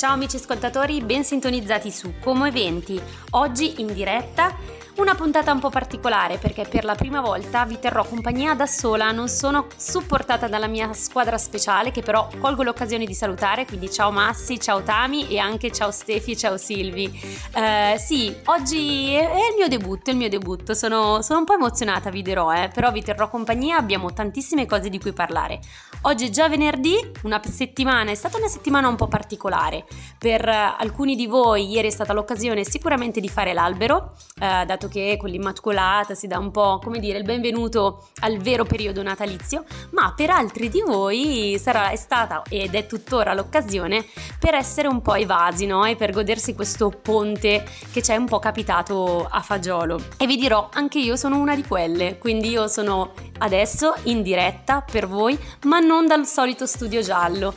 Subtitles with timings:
[0.00, 2.98] Ciao amici ascoltatori, ben sintonizzati su Como Eventi.
[3.32, 4.56] Oggi in diretta
[5.00, 9.10] una puntata un po' particolare perché per la prima volta vi terrò compagnia da sola,
[9.12, 14.10] non sono supportata dalla mia squadra speciale che però colgo l'occasione di salutare, quindi ciao
[14.10, 17.18] Massi, ciao Tami e anche ciao Stefi, ciao Silvi.
[17.54, 22.10] Eh, sì, oggi è il mio debutto, il mio debutto, sono, sono un po' emozionata,
[22.10, 25.60] vi dirò, eh, però vi terrò compagnia, abbiamo tantissime cose di cui parlare.
[26.02, 29.84] Oggi è già venerdì, una settimana, è stata una settimana un po' particolare.
[30.18, 34.89] Per alcuni di voi ieri è stata l'occasione sicuramente di fare l'albero, eh, dato che
[34.90, 40.12] con l'Immacolata si dà un po', come dire, il benvenuto al vero periodo natalizio, ma
[40.16, 44.04] per altri di voi sarà, è stata ed è tuttora l'occasione
[44.38, 45.84] per essere un po' evasi, no?
[45.84, 50.00] E per godersi questo ponte che ci è un po' capitato a fagiolo.
[50.16, 54.82] E vi dirò, anche io sono una di quelle, quindi io sono adesso in diretta
[54.82, 57.54] per voi, ma non dal solito studio giallo.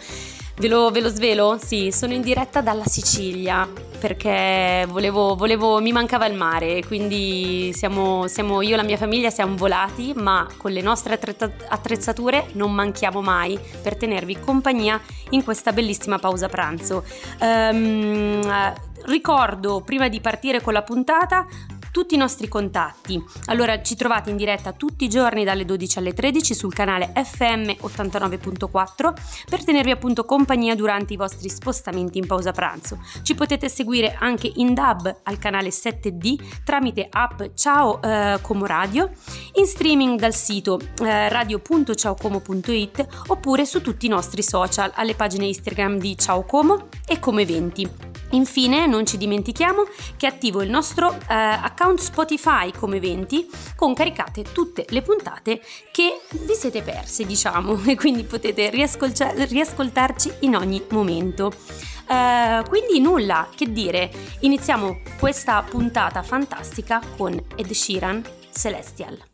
[0.57, 1.57] Ve lo, ve lo, svelo?
[1.59, 3.67] Sì, sono in diretta dalla Sicilia
[4.03, 9.29] perché volevo, volevo, mi mancava il mare, quindi siamo, siamo, io e la mia famiglia
[9.29, 11.17] siamo volati, ma con le nostre
[11.69, 17.05] attrezzature non manchiamo mai per tenervi compagnia in questa bellissima pausa pranzo.
[17.39, 18.73] Um,
[19.05, 21.47] ricordo prima di partire con la puntata
[21.93, 23.23] tutti i nostri contatti.
[23.45, 27.69] Allora ci trovate in diretta tutti i giorni dalle 12 alle 13 sul canale FM
[27.85, 29.13] 89.4
[29.47, 32.97] per tenervi appunto compagnia durante i vostri spostamenti in pausa pranzo.
[33.21, 39.11] Ci potete seguire anche in DAB al canale 7D tramite app Ciao eh, Como Radio,
[39.53, 45.99] in streaming dal sito eh, radio.ciaocomo.it oppure su tutti i nostri social alle pagine Instagram
[45.99, 47.87] di Ciao Como e Come Eventi.
[48.33, 49.83] Infine non ci dimentichiamo
[50.17, 56.21] che attivo il nostro eh, account Spotify come eventi con caricate tutte le puntate che
[56.31, 61.51] vi siete perse diciamo e quindi potete riascoltarci in ogni momento.
[62.05, 68.21] Uh, quindi nulla che dire, iniziamo questa puntata fantastica con Ed Sheeran
[68.51, 69.32] Celestial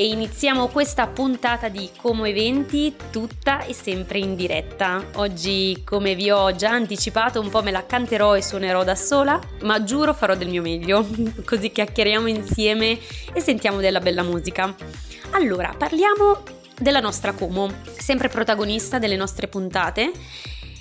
[0.00, 5.04] e iniziamo questa puntata di Como Eventi tutta e sempre in diretta.
[5.14, 9.40] Oggi, come vi ho già anticipato, un po' me la canterò e suonerò da sola,
[9.62, 11.04] ma giuro farò del mio meglio,
[11.44, 12.96] così chiacchieriamo insieme
[13.32, 14.72] e sentiamo della bella musica.
[15.30, 16.44] Allora, parliamo
[16.78, 20.12] della nostra Como, sempre protagonista delle nostre puntate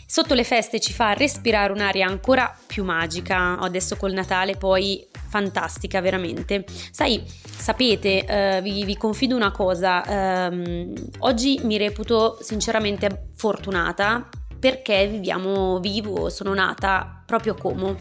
[0.10, 5.06] Sotto le feste ci fa respirare un'aria ancora più magica, adesso col Natale poi
[5.38, 6.66] fantastica veramente.
[6.92, 14.28] Sai, sapete, eh, vi, vi, confido una cosa, ehm, oggi mi reputo sinceramente fortunata
[14.60, 17.96] perché viviamo vivo, sono nata proprio a Como.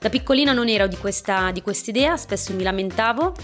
[0.00, 3.34] Da piccolina non ero di questa di idea, spesso mi lamentavo,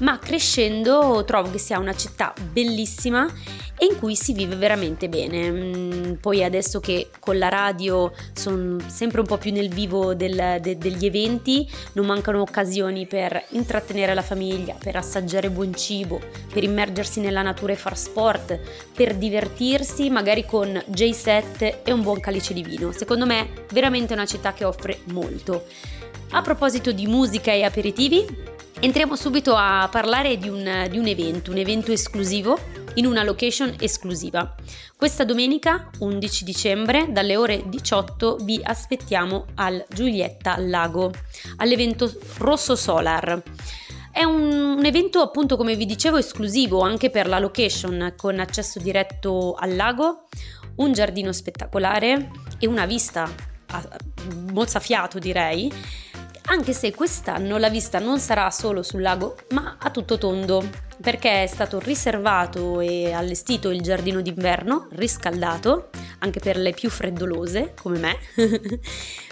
[0.00, 3.28] ma crescendo trovo che sia una città bellissima
[3.82, 5.50] e in cui si vive veramente bene.
[5.50, 10.58] Mm, poi adesso che con la radio sono sempre un po' più nel vivo del,
[10.60, 16.20] de, degli eventi, non mancano occasioni per intrattenere la famiglia, per assaggiare buon cibo,
[16.52, 18.60] per immergersi nella natura e far sport,
[18.94, 22.92] per divertirsi magari con J7 e un buon calice di vino.
[22.92, 25.64] Secondo me veramente una città che offre molto.
[26.32, 28.24] A proposito di musica e aperitivi,
[28.80, 32.58] entriamo subito a parlare di un, di un evento, un evento esclusivo
[32.94, 34.54] in una location esclusiva.
[34.96, 41.12] Questa domenica 11 dicembre dalle ore 18 vi aspettiamo al Giulietta Lago
[41.56, 43.42] all'evento Rosso Solar.
[44.10, 48.78] È un, un, evento appunto come vi dicevo esclusivo anche per la location con accesso
[48.80, 50.26] diretto al lago,
[50.76, 53.30] un giardino spettacolare e una vista
[53.72, 53.88] a
[54.50, 55.70] mozzafiato direi
[56.50, 60.68] anche se quest'anno la vista non sarà solo sul lago, ma a tutto tondo,
[61.00, 67.74] perché è stato riservato e allestito il giardino d'inverno, riscaldato, anche per le più freddolose
[67.80, 68.18] come me,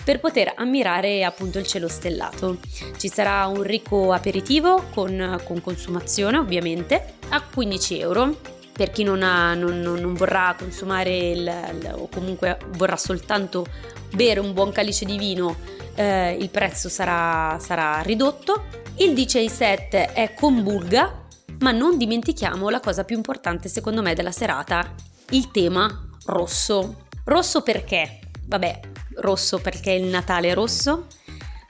[0.05, 2.59] per poter ammirare appunto il cielo stellato.
[2.97, 9.25] Ci sarà un ricco aperitivo con, con consumazione ovviamente a 15 euro per chi non,
[9.25, 13.66] ha, non, non, vorrà consumare il, il, o comunque vorrà soltanto
[14.15, 15.56] bere un buon calice di vino
[15.97, 18.67] eh, il prezzo sarà, sarà ridotto.
[18.99, 21.26] Il DJ set è con bulga,
[21.58, 24.94] ma non dimentichiamo la cosa più importante secondo me della serata,
[25.31, 27.06] il tema rosso.
[27.25, 28.20] Rosso perché?
[28.47, 28.81] Vabbè,
[29.17, 31.06] rosso perché il Natale è rosso,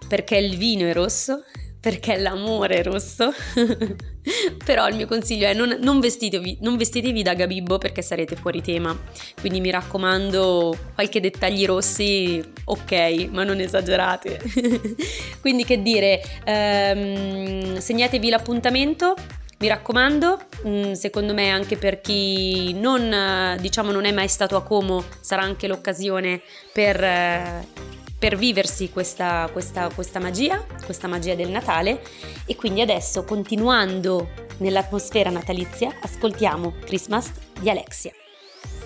[0.07, 1.43] perché il vino è rosso,
[1.81, 3.33] perché l'amore rosso.
[4.65, 8.61] Però il mio consiglio è non, non, vestitevi, non vestitevi da Gabibbo perché sarete fuori
[8.61, 8.97] tema.
[9.41, 14.41] Quindi mi raccomando, qualche dettagli rossi, ok, ma non esagerate.
[15.41, 19.15] Quindi che dire, ehm, segnatevi l'appuntamento.
[19.61, 20.39] Mi raccomando,
[20.69, 25.43] mm, secondo me anche per chi non, diciamo, non è mai stato a Como sarà
[25.43, 26.41] anche l'occasione
[26.73, 27.67] per eh,
[28.19, 32.03] per viversi questa, questa, questa magia, questa magia del Natale.
[32.47, 34.29] E quindi adesso continuando
[34.59, 37.31] nell'atmosfera natalizia ascoltiamo Christmas
[37.61, 38.13] di Alexia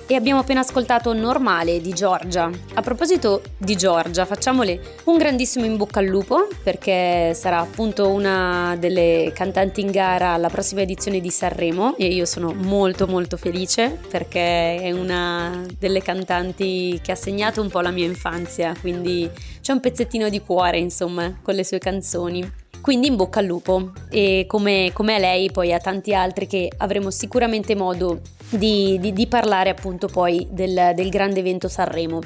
[0.06, 2.50] e abbiamo appena ascoltato Normale di Giorgia.
[2.74, 8.76] A proposito di Giorgia, facciamole un grandissimo in bocca al lupo perché sarà appunto una
[8.78, 13.98] delle cantanti in gara alla prossima edizione di Sanremo e io sono molto molto felice
[14.08, 19.28] perché è una delle cantanti che ha segnato un po' la mia infanzia, quindi
[19.60, 22.60] c'è un pezzettino di cuore insomma con le sue canzoni.
[22.82, 26.70] Quindi in bocca al lupo e come, come a lei poi a tanti altri che
[26.78, 28.20] avremo sicuramente modo
[28.50, 32.18] di, di, di parlare appunto poi del, del, grande evento Sanremo.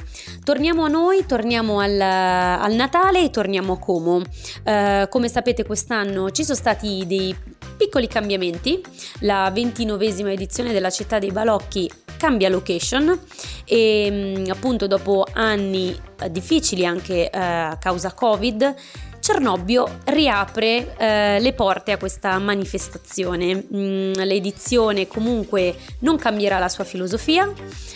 [0.43, 4.17] Torniamo a noi, torniamo al, al Natale e torniamo a Como.
[4.17, 7.37] Uh, come sapete quest'anno ci sono stati dei
[7.77, 8.81] piccoli cambiamenti,
[9.21, 13.19] la ventinovesima edizione della città dei balocchi cambia location
[13.67, 18.75] e mm, appunto dopo anni eh, difficili anche uh, a causa Covid
[19.27, 23.57] Cernobbio riapre eh, le porte a questa manifestazione.
[23.75, 27.53] Mm, l'edizione comunque non cambierà la sua filosofia,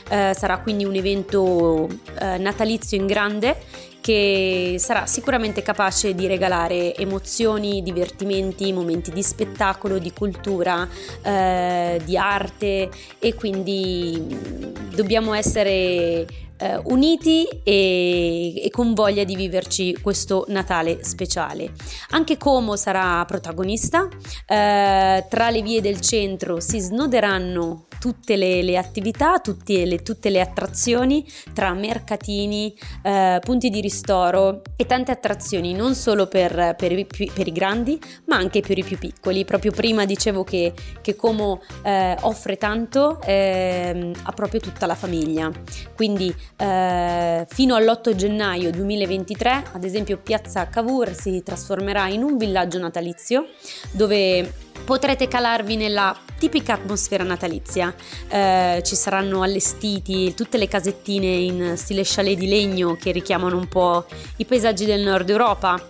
[0.09, 1.89] eh, sarà quindi un evento
[2.19, 3.57] eh, natalizio in grande
[4.01, 10.89] che sarà sicuramente capace di regalare emozioni, divertimenti, momenti di spettacolo, di cultura,
[11.23, 12.91] eh, di arte
[13.21, 16.27] e quindi mm, dobbiamo essere
[16.61, 21.73] eh, uniti e, e, con voglia di viverci questo Natale speciale.
[22.11, 24.09] Anche Como sarà protagonista,
[24.47, 30.31] eh, tra le vie del centro si snoderanno tutte le, le attività, tutte le, tutte
[30.31, 36.93] le, attrazioni tra mercatini, eh, punti di ristoro e tante attrazioni non solo per, per,
[36.93, 39.45] i, per, i, grandi ma anche per i più piccoli.
[39.45, 40.73] Proprio prima dicevo che,
[41.03, 45.51] che Como eh, offre tanto eh, a proprio tutta la famiglia.
[45.95, 52.79] Quindi eh, fino all'8 gennaio 2023 ad esempio Piazza Cavour si trasformerà in un villaggio
[52.79, 53.47] natalizio
[53.93, 54.53] dove
[54.85, 57.95] potrete calarvi nella tipica atmosfera natalizia.
[58.29, 63.69] Eh, ci saranno allestiti tutte le casettine in stile chalet di legno che richiamano un
[63.69, 64.07] po'
[64.37, 65.81] i paesaggi del nord Europa.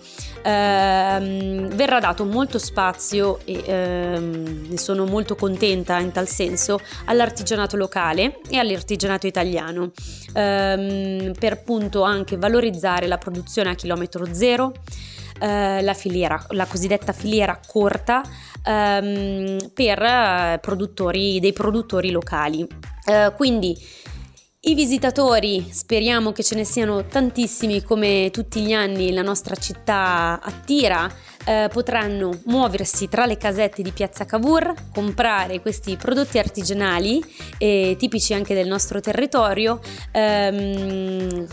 [0.43, 7.77] Eh, verrà dato molto spazio e ehm, ne sono molto contenta in tal senso all'artigianato
[7.77, 9.91] locale e all'artigianato italiano
[10.33, 14.73] ehm, per appunto anche valorizzare la produzione a chilometro zero
[15.41, 18.23] eh, la filiera, la cosiddetta filiera corta
[18.63, 22.67] ehm, per eh, produttori, dei produttori locali.
[23.07, 23.77] Eh, quindi
[24.63, 30.39] i visitatori, speriamo che ce ne siano tantissimi come tutti gli anni la nostra città
[30.43, 31.11] attira,
[31.47, 37.25] eh, potranno muoversi tra le casette di Piazza Cavour, comprare questi prodotti artigianali
[37.57, 39.81] eh, tipici anche del nostro territorio,
[40.13, 41.47] ehm,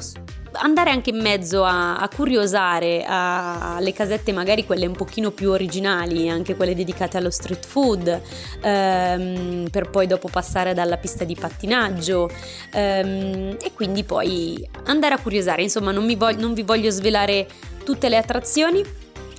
[0.54, 6.30] andare anche in mezzo a, a curiosare alle casette magari quelle un pochino più originali,
[6.30, 8.22] anche quelle dedicate allo street food,
[8.62, 12.30] ehm, per poi dopo passare dalla pista di pattinaggio
[12.74, 17.48] ehm, e quindi poi andare a curiosare, insomma non, voglio, non vi voglio svelare
[17.84, 18.84] tutte le attrazioni,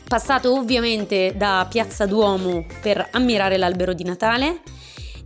[0.06, 4.61] passato ovviamente da Piazza Duomo per ammirare l'albero di Natale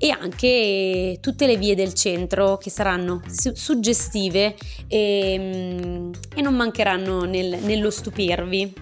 [0.03, 4.57] e anche tutte le vie del centro che saranno suggestive
[4.89, 8.75] e, mm, e non mancheranno nel, nello stupirvi.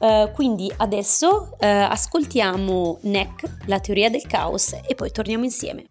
[0.00, 5.86] Uh, quindi adesso uh, ascoltiamo NEC, la teoria del caos, e poi torniamo insieme.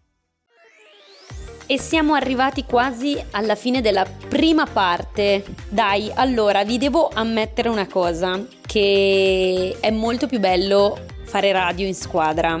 [1.66, 5.44] E siamo arrivati quasi alla fine della prima parte.
[5.68, 11.94] Dai, allora vi devo ammettere una cosa, che è molto più bello fare radio in
[11.94, 12.58] squadra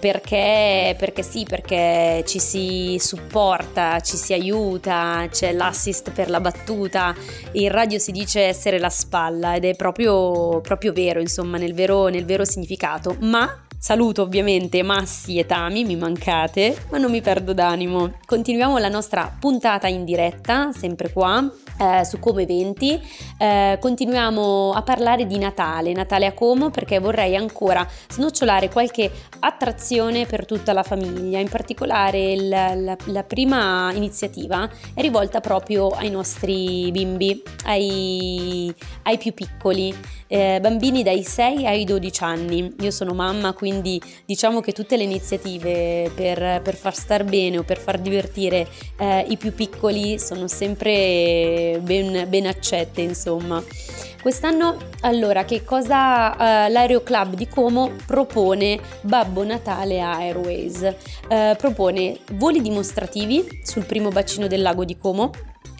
[0.00, 7.14] perché, perché sì, perché ci si supporta, ci si aiuta, c'è l'assist per la battuta,
[7.52, 12.08] in radio si dice essere la spalla ed è proprio, proprio vero, insomma, nel vero,
[12.08, 17.54] nel vero significato, ma Saluto ovviamente Massi e Tami, mi mancate, ma non mi perdo
[17.54, 18.12] d'animo.
[18.26, 23.00] Continuiamo la nostra puntata in diretta, sempre qua, eh, su Come Eventi.
[23.38, 30.26] Eh, continuiamo a parlare di Natale, Natale a Como, perché vorrei ancora snocciolare qualche attrazione
[30.26, 31.38] per tutta la famiglia.
[31.38, 38.70] In particolare il, la, la, prima iniziativa è rivolta proprio ai nostri bimbi, ai,
[39.04, 39.96] ai più piccoli,
[40.26, 42.74] eh, bambini dai 6 ai 12 anni.
[42.80, 43.68] Io sono mamma, quindi
[44.24, 48.66] diciamo che tutte le iniziative per, per far star bene o per far divertire
[48.98, 53.62] eh, i più piccoli sono sempre ben, ben accette, insomma.
[54.20, 60.94] Quest'anno, allora, che cosa uh, l'Aereo Club di Como propone Babbo Natale Airways?
[61.26, 65.30] Uh, propone voli dimostrativi sul primo bacino del lago di Como,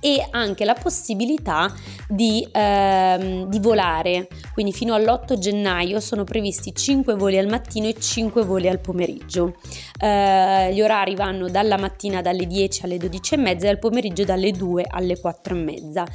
[0.00, 1.73] e anche la possibilità
[2.09, 4.28] di, ehm, di, volare.
[4.52, 9.57] Quindi fino all'8 gennaio sono previsti 5 voli al mattino e 5 voli al pomeriggio.
[9.99, 14.25] Eh, gli orari vanno dalla mattina dalle 10 alle 12 e mezza e al pomeriggio
[14.25, 16.07] dalle 2 alle 4 e mezza.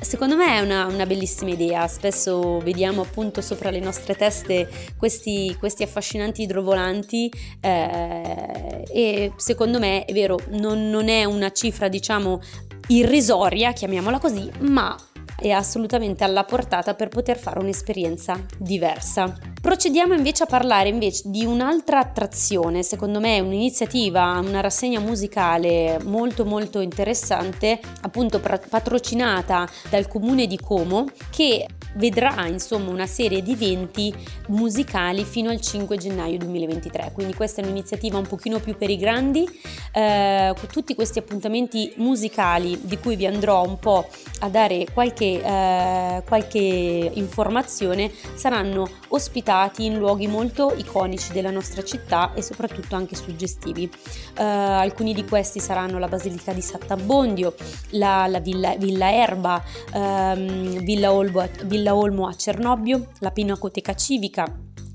[0.02, 4.68] Secondo me è una, una, bellissima idea, spesso vediamo appunto sopra le nostre teste
[4.98, 7.32] questi, questi affascinanti idrovolanti
[7.62, 12.42] eh, e secondo me è vero, non, non è una cifra diciamo
[12.88, 14.98] irrisoria, chiamiamola così, ma
[15.38, 19.51] è assolutamente alla portata per poter fare un'esperienza diversa.
[19.62, 26.46] Procediamo invece a parlare invece di un'altra attrazione, secondo me un'iniziativa, una rassegna musicale molto
[26.46, 34.14] molto interessante, appunto patrocinata dal comune di Como, che vedrà insomma una serie di eventi
[34.48, 38.98] musicali fino al 5 gennaio 2023 quindi questa è un'iniziativa un pochino più per i
[38.98, 39.48] grandi.
[39.94, 44.08] Eh, tutti questi appuntamenti musicali di cui vi andrò un po'
[44.40, 52.34] a dare qualche, eh, qualche informazione saranno ospitati in luoghi molto iconici della nostra città
[52.34, 53.92] e soprattutto anche suggestivi.
[54.38, 57.54] Eh, alcuni di questi saranno la Basilica di Sant'Abbondio
[57.92, 59.62] la, la Villa, Villa Erba
[59.94, 64.46] ehm, Villa Olbo, Villa Villa Olmo a Cernobbio, la Pinacoteca Civica,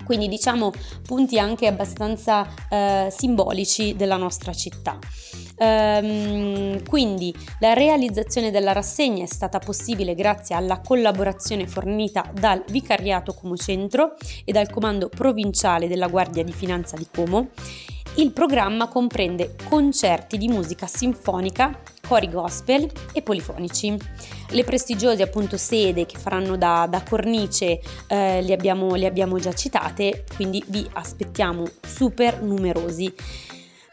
[0.04, 0.70] quindi diciamo
[1.02, 4.96] punti anche abbastanza eh, simbolici della nostra città.
[5.58, 13.34] Ehm, quindi la realizzazione della rassegna è stata possibile grazie alla collaborazione fornita dal Vicariato
[13.34, 14.14] Como Centro
[14.44, 17.48] e dal Comando Provinciale della Guardia di Finanza di Como.
[18.18, 23.94] Il programma comprende concerti di musica sinfonica, cori gospel e polifonici.
[24.48, 29.52] Le prestigiose appunto sede che faranno da, da cornice eh, le, abbiamo, le abbiamo già
[29.52, 33.12] citate, quindi vi aspettiamo super numerosi.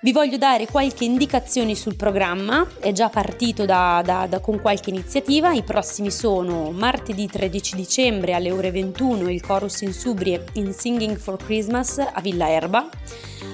[0.04, 4.90] Vi voglio dare qualche indicazione sul programma, è già partito da, da, da, con qualche
[4.90, 10.74] iniziativa, i prossimi sono martedì 13 dicembre alle ore 21 il Chorus in Subrie in
[10.74, 12.90] Singing for Christmas a Villa Erba,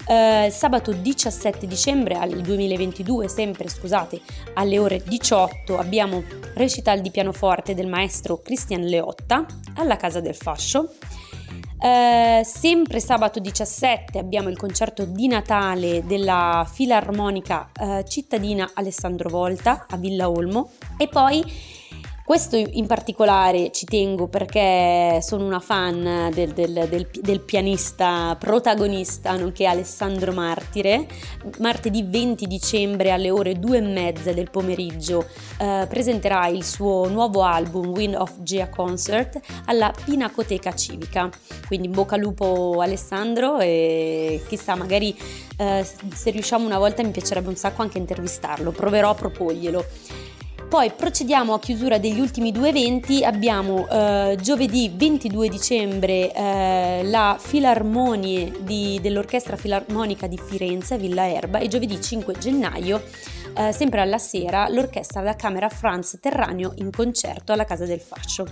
[0.07, 4.21] eh, sabato 17 dicembre al 2022, sempre scusate,
[4.53, 6.23] alle ore 18 abbiamo
[6.55, 10.93] recital di pianoforte del maestro Cristian Leotta alla Casa del Fascio.
[11.81, 19.85] Eh, sempre sabato 17 abbiamo il concerto di Natale della Filarmonica eh, cittadina Alessandro Volta
[19.89, 21.41] a Villa Olmo e poi
[22.29, 29.35] questo in particolare ci tengo perché sono una fan del, del, del, del, pianista protagonista,
[29.35, 31.07] nonché Alessandro Martire.
[31.57, 35.25] Martedì 20 dicembre alle ore 2 e mezza del pomeriggio
[35.57, 41.31] eh, presenterà il suo nuovo album Wind of Gia Concert alla Pinacoteca Civica.
[41.65, 45.17] Quindi in bocca al lupo Alessandro e chissà magari
[45.57, 45.83] eh,
[46.13, 50.27] se riusciamo una volta mi piacerebbe un sacco anche intervistarlo, proverò a proporglielo.
[50.69, 57.37] Poi procediamo a chiusura degli ultimi due eventi, abbiamo eh, giovedì 22 dicembre eh, la
[57.39, 63.01] Filarmonie di, dell'Orchestra Filarmonica di Firenze, Villa Erba e giovedì 5 gennaio
[63.57, 68.45] eh, sempre alla sera l'Orchestra da Camera Franz Terraneo in concerto alla Casa del Fascio.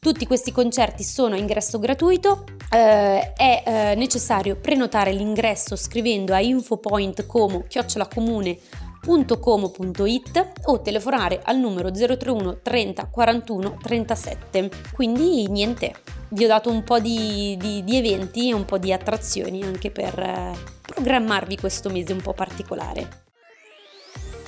[0.00, 6.40] Tutti questi concerti sono a ingresso gratuito, eh, è eh, necessario prenotare l'ingresso scrivendo a
[6.40, 8.58] infopointcomo chiocciolacomune
[9.06, 14.70] www.como.it o telefonare al numero 031 30 41 37.
[14.92, 15.94] Quindi niente,
[16.30, 19.90] vi ho dato un po' di, di, di eventi e un po' di attrazioni anche
[19.90, 23.24] per eh, programmarvi questo mese un po' particolare.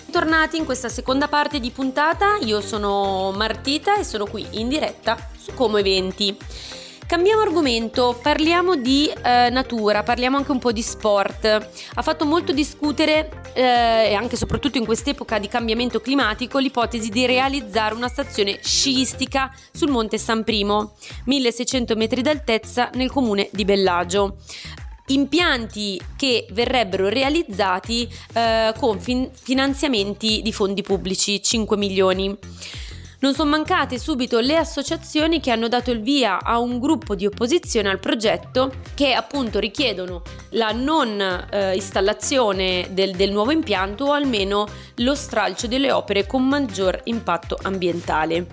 [0.05, 5.17] Bentornati in questa seconda parte di puntata, io sono Martita e sono qui in diretta
[5.37, 6.37] su Como Eventi.
[7.09, 11.47] Cambiamo argomento, parliamo di eh, natura, parliamo anche un po' di sport.
[11.95, 17.25] Ha fatto molto discutere, eh, anche e soprattutto in quest'epoca di cambiamento climatico, l'ipotesi di
[17.25, 24.37] realizzare una stazione sciistica sul Monte San Primo, 1600 metri d'altezza nel comune di Bellagio
[25.11, 32.37] impianti che verrebbero realizzati eh, con fin- finanziamenti di fondi pubblici 5 milioni.
[33.21, 37.27] Non sono mancate subito le associazioni che hanno dato il via a un gruppo di
[37.27, 44.13] opposizione al progetto che appunto richiedono la non eh, installazione del, del nuovo impianto o
[44.13, 48.47] almeno lo stralcio delle opere con maggior impatto ambientale.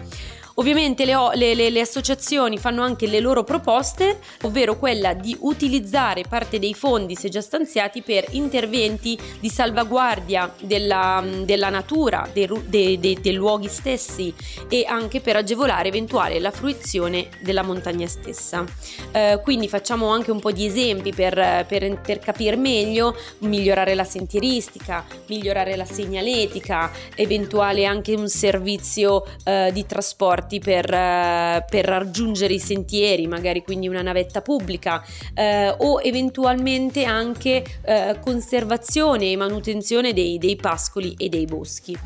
[0.57, 6.23] Ovviamente le, le, le, le, associazioni fanno anche le loro proposte, ovvero quella di utilizzare
[6.27, 12.97] parte dei fondi, se già stanziati, per interventi di salvaguardia della, della natura, dei, dei,
[12.99, 14.33] dei, dei, luoghi stessi
[14.69, 18.63] e anche per agevolare eventuale la fruizione della montagna stessa.
[19.11, 24.05] Eh, quindi facciamo anche un po' di esempi per, per, per capire meglio, migliorare la
[24.05, 31.85] sentieristica, migliorare la segnaletica, eventuale anche un servizio eh, di trasporto trasporti per, eh, per
[31.85, 39.35] raggiungere i sentieri, magari quindi una navetta pubblica eh, o eventualmente anche eh, conservazione e
[39.35, 41.97] manutenzione dei, dei pascoli e dei boschi.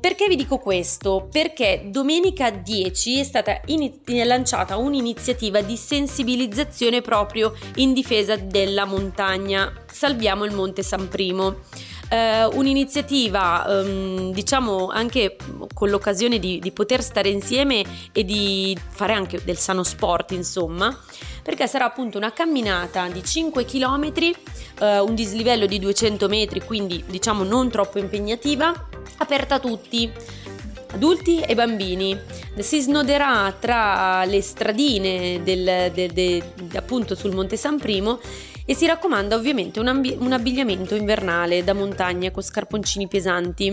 [0.00, 1.28] Perché vi dico questo?
[1.30, 3.92] Perché domenica 10 è stata in-
[4.24, 9.72] lanciata un'iniziativa di sensibilizzazione proprio in difesa della montagna.
[9.90, 11.56] Salviamo il Monte San Primo
[12.08, 15.36] eh, un'iniziativa um, diciamo anche
[15.74, 20.96] con l'occasione di, di, poter stare insieme e di fare anche del sano sport insomma
[21.42, 24.12] perché sarà appunto una camminata di 5 km
[24.80, 28.88] eh, un dislivello di 200 metri quindi diciamo non troppo impegnativa
[29.18, 30.10] aperta a tutti
[30.92, 32.18] adulti e bambini.
[32.58, 38.20] Si snoderà tra le stradine del, de, de, de, appunto sul Monte San Primo
[38.70, 43.72] e si raccomanda ovviamente un, ambi- un abbigliamento invernale da montagna con scarponcini pesanti.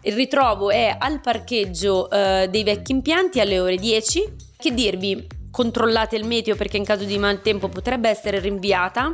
[0.00, 4.34] Il ritrovo è al parcheggio eh, dei vecchi impianti alle ore 10.
[4.56, 9.12] Che dirvi, controllate il meteo perché in caso di maltempo potrebbe essere rinviata.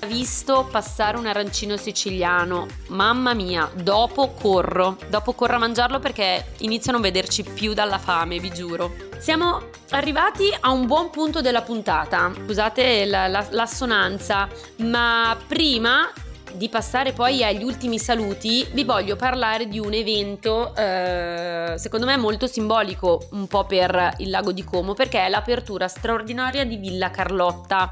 [0.05, 2.67] visto passare un arancino siciliano.
[2.89, 4.97] Mamma mia, dopo corro.
[5.09, 8.95] Dopo corro a mangiarlo perché inizio a non vederci più dalla fame, vi giuro.
[9.19, 12.33] Siamo arrivati a un buon punto della puntata.
[12.45, 16.11] Scusate la, la, l'assonanza, ma prima
[16.55, 22.17] di passare poi agli ultimi saluti, vi voglio parlare di un evento eh, secondo me
[22.17, 27.11] molto simbolico un po' per il lago di Como perché è l'apertura straordinaria di Villa
[27.11, 27.91] Carlotta.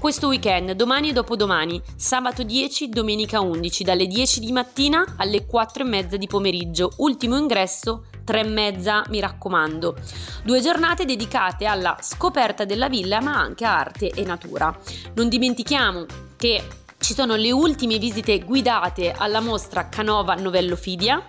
[0.00, 5.82] Questo weekend, domani e dopodomani, sabato 10, domenica 11, dalle 10 di mattina alle 4
[5.82, 6.92] e mezza di pomeriggio.
[6.96, 9.94] Ultimo ingresso 3 e mezza, mi raccomando.
[10.42, 14.74] Due giornate dedicate alla scoperta della villa ma anche a arte e natura.
[15.16, 16.62] Non dimentichiamo che
[17.00, 21.24] ci sono le ultime visite guidate alla mostra Canova Novello Fidia.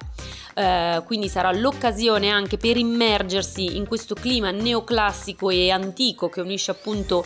[0.53, 6.71] Eh, quindi sarà l'occasione anche per immergersi in questo clima neoclassico e antico che unisce
[6.71, 7.25] appunto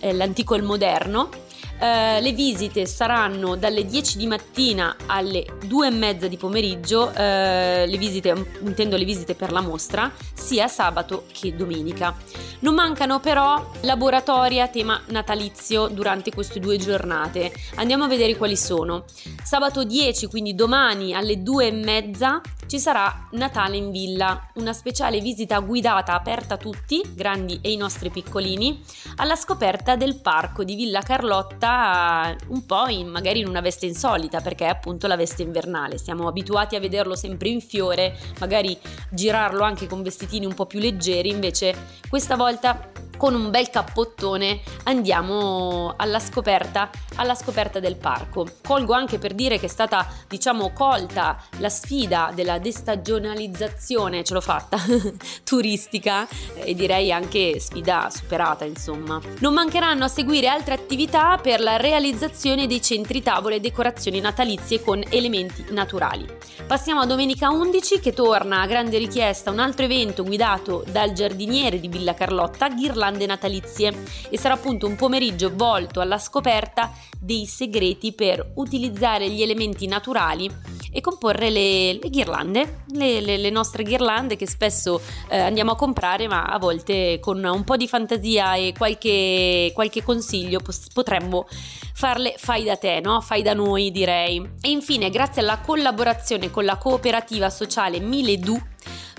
[0.00, 1.30] eh, l'antico e il moderno
[1.78, 7.86] eh, le visite saranno dalle 10 di mattina alle 2 e mezza di pomeriggio, eh,
[7.86, 12.14] le visite, intendo le visite per la mostra, sia sabato che domenica.
[12.60, 17.52] Non mancano però laboratori a tema natalizio durante queste due giornate.
[17.74, 19.04] Andiamo a vedere quali sono.
[19.42, 25.20] Sabato 10, quindi domani alle 2 e mezza, ci sarà Natale in villa, una speciale
[25.20, 28.82] visita guidata aperta a tutti, grandi e i nostri piccolini,
[29.16, 34.40] alla scoperta del parco di Villa Carlotta un po' in, magari in una veste insolita
[34.40, 35.98] perché è appunto la veste invernale.
[35.98, 38.76] Siamo abituati a vederlo sempre in fiore, magari
[39.10, 41.74] girarlo anche con vestitini un po' più leggeri, invece
[42.08, 48.46] questa volta con un bel cappottone andiamo alla scoperta, alla scoperta del parco.
[48.62, 54.40] Colgo anche per dire che è stata, diciamo, colta la sfida della destagionalizzazione, ce l'ho
[54.40, 54.78] fatta,
[55.44, 59.20] turistica e direi anche sfida superata, insomma.
[59.38, 64.82] Non mancheranno a seguire altre attività per la realizzazione dei centri tavole e decorazioni natalizie
[64.82, 66.26] con elementi naturali.
[66.66, 71.78] Passiamo a domenica 11 che torna a grande richiesta un altro evento guidato dal giardiniere
[71.78, 73.94] di Villa Carlotta, Ghirlanda ghirlande natalizie
[74.28, 80.50] e sarà appunto un pomeriggio volto alla scoperta dei segreti per utilizzare gli elementi naturali
[80.90, 85.76] e comporre le, le ghirlande, le, le, le, nostre ghirlande che spesso eh, andiamo a
[85.76, 90.60] comprare ma a volte con un po' di fantasia e qualche, qualche consiglio
[90.92, 91.46] potremmo
[91.94, 93.20] farle fai da te, no?
[93.20, 94.38] fai da noi direi.
[94.60, 98.58] E infine grazie alla collaborazione con la cooperativa sociale Miledu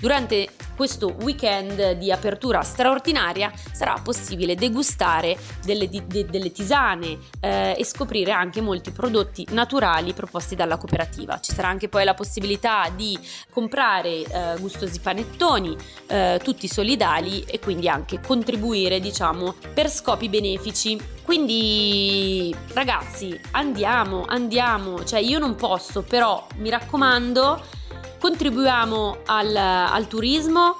[0.00, 7.84] Durante questo weekend di apertura straordinaria sarà possibile degustare delle, de, delle tisane eh, e
[7.84, 11.40] scoprire anche molti prodotti naturali proposti dalla cooperativa.
[11.40, 13.18] Ci sarà anche poi la possibilità di
[13.50, 20.96] comprare eh, gustosi panettoni, eh, tutti solidali e quindi anche contribuire, diciamo, per scopi benefici.
[21.24, 27.77] Quindi ragazzi, andiamo, andiamo, cioè io non posso, però mi raccomando
[28.18, 30.76] contribuiamo al, al turismo,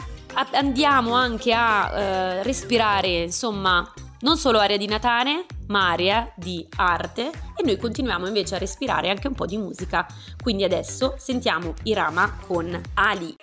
[0.53, 7.31] andiamo anche a eh, respirare, insomma, non solo aria di Natale, ma aria di arte
[7.57, 10.07] e noi continuiamo invece a respirare anche un po' di musica.
[10.43, 13.37] Quindi adesso sentiamo Irama con Ali.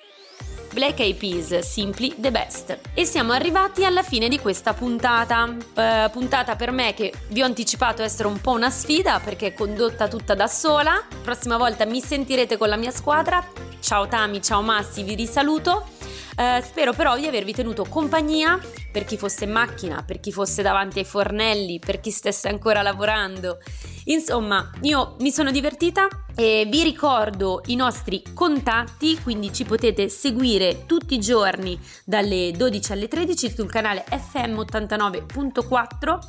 [0.75, 2.77] Black Eyed Peas, Simply the Best.
[2.93, 5.43] E siamo arrivati alla fine di questa puntata.
[5.45, 9.53] Uh, puntata per me che vi ho anticipato essere un po' una sfida perché è
[9.53, 11.01] condotta tutta da sola.
[11.23, 13.41] Prossima volta mi sentirete con la mia squadra.
[13.79, 15.87] Ciao Tami, ciao Massi, vi risaluto.
[16.35, 18.59] Uh, spero però di avervi tenuto compagnia
[18.91, 22.81] per chi fosse in macchina, per chi fosse davanti ai fornelli, per chi stesse ancora
[22.81, 23.59] lavorando.
[24.05, 30.85] Insomma, io mi sono divertita e vi ricordo i nostri contatti, quindi ci potete seguire
[30.85, 36.19] tutti i giorni dalle 12 alle 13 sul canale FM 89.4,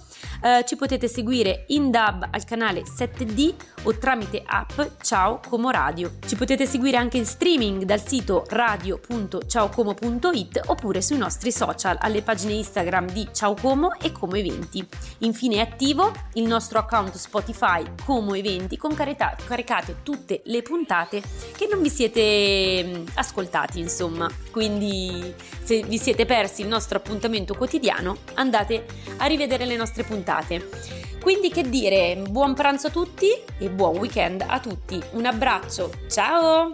[0.42, 6.12] eh, ci potete seguire in dub al canale 7D o tramite app Ciao Como Radio.
[6.24, 12.52] Ci potete seguire anche in streaming dal sito radio.ciaocomo.it oppure sui nostri social alle pagine
[12.52, 14.86] Instagram di Ciao Como e Como Eventi.
[15.18, 17.64] Infine è attivo il nostro account Spotify
[18.04, 21.20] Como Eventi con caricate tutte le puntate
[21.56, 24.30] che non vi siete mm, ascoltati, insomma.
[24.52, 30.68] Quindi se vi siete persi il nostro appuntamento quotidiano, andate a rivedere le nostre puntate.
[31.20, 35.02] Quindi che dire, buon pranzo a tutti e buon weekend a tutti.
[35.12, 36.72] Un abbraccio, ciao!